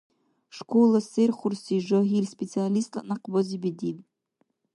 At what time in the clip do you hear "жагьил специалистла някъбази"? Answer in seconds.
1.87-3.57